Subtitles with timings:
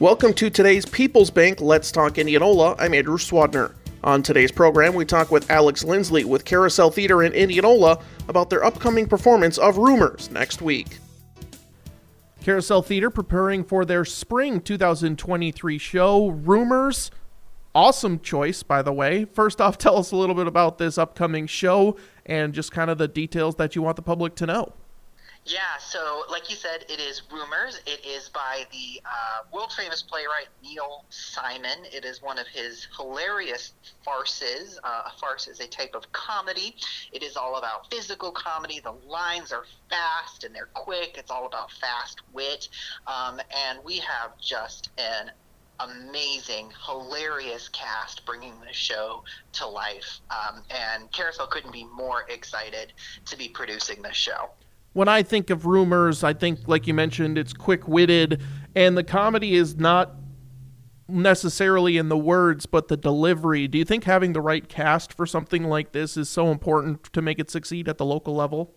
[0.00, 2.76] Welcome to today's People's Bank Let's Talk Indianola.
[2.78, 3.74] I'm Andrew Swadner.
[4.04, 7.98] On today's program, we talk with Alex Lindsley with Carousel Theater in Indianola
[8.28, 10.98] about their upcoming performance of Rumors next week.
[12.44, 17.10] Carousel Theater preparing for their spring 2023 show, Rumors.
[17.74, 19.24] Awesome choice, by the way.
[19.24, 22.98] First off, tell us a little bit about this upcoming show and just kind of
[22.98, 24.74] the details that you want the public to know.
[25.48, 27.80] Yeah, so like you said, it is Rumors.
[27.86, 31.86] It is by the uh, world famous playwright Neil Simon.
[31.90, 33.72] It is one of his hilarious
[34.04, 34.78] farces.
[34.84, 36.76] Uh, a farce is a type of comedy.
[37.12, 38.80] It is all about physical comedy.
[38.80, 41.14] The lines are fast and they're quick.
[41.16, 42.68] It's all about fast wit.
[43.06, 45.30] Um, and we have just an
[45.80, 49.24] amazing, hilarious cast bringing the show
[49.54, 50.20] to life.
[50.30, 52.92] Um, and Carousel couldn't be more excited
[53.24, 54.50] to be producing this show
[54.92, 58.42] when I think of rumors, I think, like you mentioned, it's quick witted,
[58.74, 60.14] and the comedy is not
[61.08, 63.66] necessarily in the words, but the delivery.
[63.66, 67.22] Do you think having the right cast for something like this is so important to
[67.22, 68.74] make it succeed at the local level?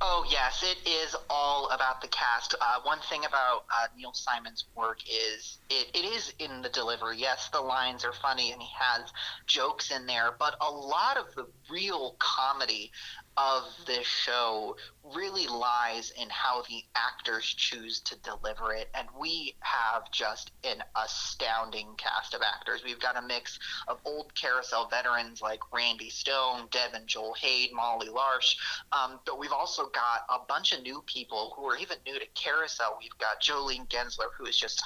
[0.00, 2.54] Oh yes, it is all about the cast.
[2.60, 7.16] Uh, one thing about uh, Neil Simon's work is it, it is in the delivery.
[7.16, 9.10] Yes, the lines are funny and he has
[9.46, 12.92] jokes in there, but a lot of the real comedy
[13.36, 14.76] of this show
[15.14, 18.88] really lies in how the actors choose to deliver it.
[18.94, 22.82] And we have just an astounding cast of actors.
[22.84, 28.08] We've got a mix of old carousel veterans like Randy Stone, Devin Joel Hade, Molly
[28.08, 28.56] Larsh.
[28.92, 32.26] Um, but we've also got a bunch of new people who are even new to
[32.34, 32.98] carousel.
[33.00, 34.82] We've got Jolene Gensler, who is just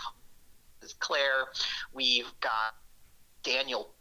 [0.83, 1.47] is Claire.
[1.93, 2.75] We've got
[3.43, 3.95] Daniel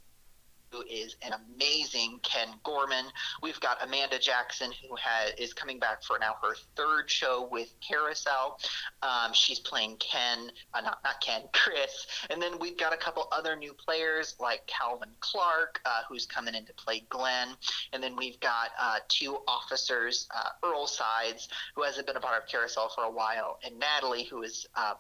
[0.72, 3.06] who is an amazing Ken Gorman.
[3.42, 7.74] We've got Amanda Jackson, who has, is coming back for now her third show with
[7.82, 8.60] Carousel.
[9.02, 12.08] Um, she's playing Ken, uh, not, not Ken, Chris.
[12.30, 16.56] And then we've got a couple other new players like Calvin Clark, uh, who's coming
[16.56, 17.50] in to play Glenn.
[17.94, 22.42] And then we've got uh, two officers, uh, Earl Sides, who hasn't been a part
[22.42, 24.94] of Carousel for a while, and Natalie, who is uh,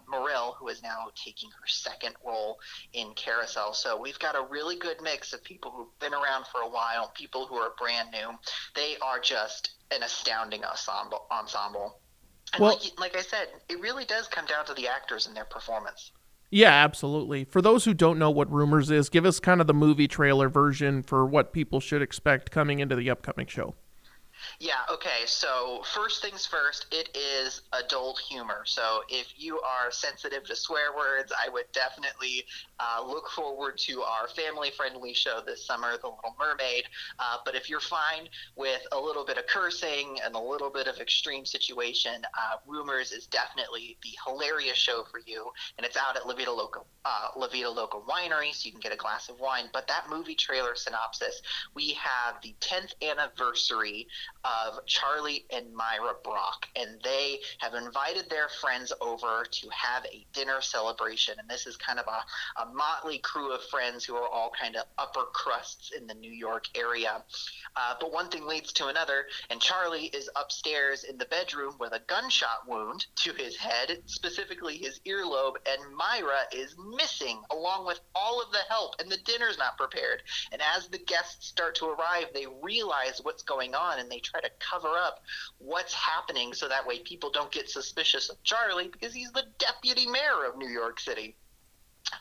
[0.59, 2.59] who is now taking her second role
[2.93, 3.73] in Carousel.
[3.73, 6.69] So we've got a really good mix of people people who've been around for a
[6.69, 8.31] while, people who are brand new.
[8.75, 11.25] They are just an astounding ensemble.
[11.31, 11.99] ensemble.
[12.53, 15.35] And well, like, like I said, it really does come down to the actors and
[15.35, 16.11] their performance.
[16.51, 17.45] Yeah, absolutely.
[17.45, 20.49] For those who don't know what Rumors is, give us kind of the movie trailer
[20.49, 23.75] version for what people should expect coming into the upcoming show.
[24.59, 25.25] Yeah, okay.
[25.25, 28.63] So, first things first, it is adult humor.
[28.65, 32.45] So, if you are sensitive to swear words, I would definitely
[32.79, 36.85] uh, look forward to our family friendly show this summer, The Little Mermaid.
[37.19, 40.87] Uh, but if you're fine with a little bit of cursing and a little bit
[40.87, 45.51] of extreme situation, uh, Rumors is definitely the hilarious show for you.
[45.77, 48.81] And it's out at La Vida Local, uh, La Vida Local Winery, so you can
[48.81, 49.65] get a glass of wine.
[49.73, 51.41] But that movie trailer synopsis,
[51.73, 54.07] we have the 10th anniversary
[54.43, 60.25] of Charlie and Myra Brock, and they have invited their friends over to have a
[60.33, 61.35] dinner celebration.
[61.39, 64.75] And this is kind of a, a motley crew of friends who are all kind
[64.75, 67.23] of upper crusts in the New York area.
[67.75, 71.93] Uh, but one thing leads to another, and Charlie is upstairs in the bedroom with
[71.93, 77.99] a gunshot wound to his head, specifically his earlobe, and Myra is missing along with
[78.15, 80.23] all of the help, and the dinner's not prepared.
[80.51, 84.39] And as the guests start to arrive, they realize what's going on and they try
[84.41, 85.21] to cover up
[85.57, 90.07] what's happening so that way people don't get suspicious of Charlie because he's the deputy
[90.07, 91.35] mayor of New York City.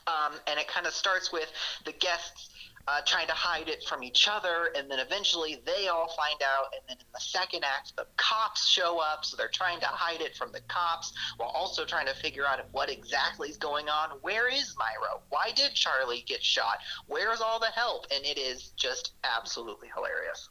[0.07, 1.51] Um, and it kind of starts with
[1.85, 2.51] the guests
[2.89, 6.73] uh, trying to hide it from each other, and then eventually they all find out.
[6.73, 10.23] And then in the second act, the cops show up, so they're trying to hide
[10.23, 14.11] it from the cops while also trying to figure out what exactly is going on.
[14.23, 15.21] Where is Myra?
[15.29, 16.79] Why did Charlie get shot?
[17.07, 18.07] Where's all the help?
[18.11, 20.49] And it is just absolutely hilarious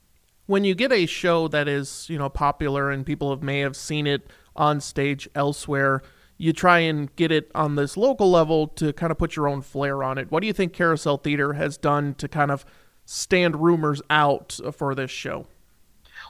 [0.48, 3.76] when you get a show that is you know popular and people have, may have
[3.76, 6.02] seen it on stage elsewhere
[6.40, 9.62] you try and get it on this local level to kind of put your own
[9.62, 12.66] flair on it what do you think carousel theater has done to kind of
[13.06, 15.46] stand rumors out for this show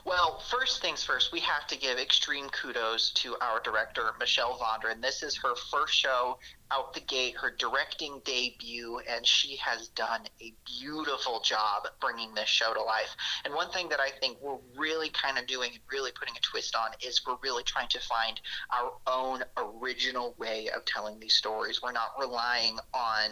[0.04, 5.02] well, first things first, we have to give extreme kudos to our director, Michelle Vondran.
[5.02, 6.38] This is her first show
[6.70, 12.48] out the gate, her directing debut, and she has done a beautiful job bringing this
[12.48, 13.14] show to life.
[13.44, 16.40] And one thing that I think we're really kind of doing and really putting a
[16.40, 21.34] twist on is we're really trying to find our own original way of telling these
[21.34, 21.80] stories.
[21.82, 23.30] We're not relying on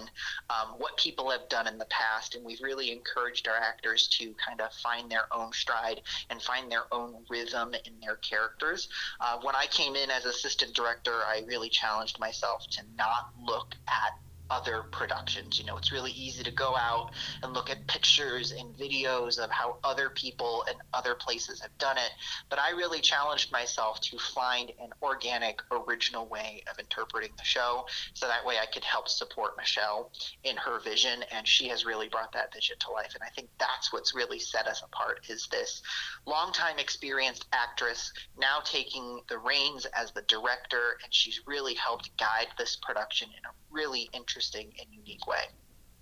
[0.50, 4.34] um, what people have done in the past, and we've really encouraged our actors to
[4.34, 6.00] kind of find their own stride
[6.30, 8.88] and find their own rhythm in their characters.
[9.20, 13.74] Uh, when I came in as assistant director, I really challenged myself to not look
[13.88, 14.12] at
[14.50, 15.58] other productions.
[15.58, 17.10] You know, it's really easy to go out
[17.42, 21.96] and look at pictures and videos of how other people and other places have done
[21.96, 22.10] it.
[22.48, 27.86] But I really challenged myself to find an organic, original way of interpreting the show
[28.14, 30.12] so that way I could help support Michelle
[30.44, 31.24] in her vision.
[31.32, 33.14] And she has really brought that vision to life.
[33.14, 35.82] And I think that's what's really set us apart is this
[36.26, 40.98] longtime experienced actress now taking the reins as the director.
[41.02, 45.44] And she's really helped guide this production in a really interesting and unique way.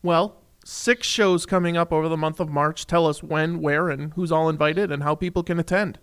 [0.02, 2.86] Well, six shows coming up over the month of March.
[2.86, 5.98] Tell us when, where, and who's all invited and how people can attend.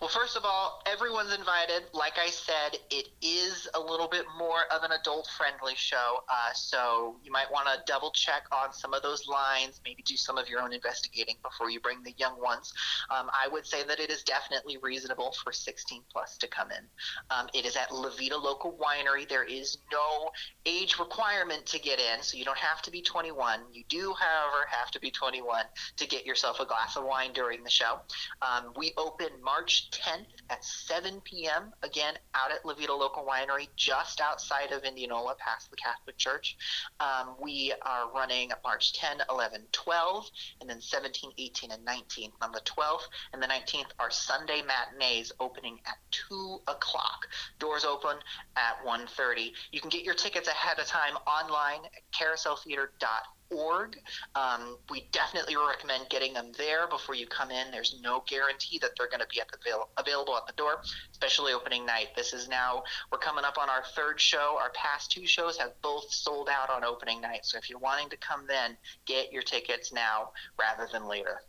[0.00, 1.84] Well, first of all, everyone's invited.
[1.92, 6.20] Like I said, it is a little bit more of an adult friendly show.
[6.28, 10.16] Uh, so you might want to double check on some of those lines, maybe do
[10.16, 12.72] some of your own investigating before you bring the young ones.
[13.10, 16.84] Um, I would say that it is definitely reasonable for 16 plus to come in.
[17.30, 19.28] Um, it is at La Vida Local Winery.
[19.28, 20.30] There is no
[20.64, 23.60] age requirement to get in, so you don't have to be 21.
[23.72, 25.64] You do, however, have to be 21
[25.96, 28.00] to get yourself a glass of wine during the show.
[28.42, 29.65] Um, we open March.
[29.66, 31.72] March 10th at 7 p.m.
[31.82, 36.56] Again, out at La Vida Local Winery, just outside of Indianola, past the Catholic Church.
[37.00, 40.30] Um, we are running March 10, 11, 12,
[40.60, 43.08] and then 17, 18, and 19 on the 12th.
[43.32, 47.26] And the 19th are Sunday matinees opening at 2 o'clock.
[47.58, 48.18] Doors open
[48.54, 49.50] at 1.30.
[49.72, 53.98] You can get your tickets ahead of time online at carouseltheater.org org.
[54.34, 57.70] Um, we definitely recommend getting them there before you come in.
[57.70, 60.80] There's no guarantee that they're going to be at the avail- available at the door,
[61.10, 62.08] especially opening night.
[62.16, 64.56] This is now we're coming up on our third show.
[64.60, 67.44] Our past two shows have both sold out on opening night.
[67.44, 68.76] So if you're wanting to come then,
[69.06, 71.40] get your tickets now rather than later.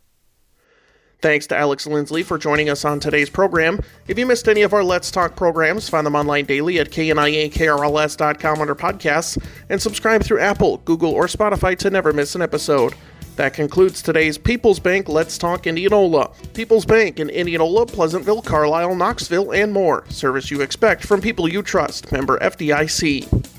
[1.20, 3.80] Thanks to Alex Lindsley for joining us on today's program.
[4.06, 8.60] If you missed any of our Let's Talk programs, find them online daily at kniakrls.com
[8.60, 12.94] under podcasts, and subscribe through Apple, Google, or Spotify to never miss an episode.
[13.34, 16.30] That concludes today's People's Bank Let's Talk Indianola.
[16.54, 20.04] People's Bank in Indianola, Pleasantville, Carlisle, Knoxville, and more.
[20.10, 22.12] Service you expect from people you trust.
[22.12, 23.57] Member FDIC.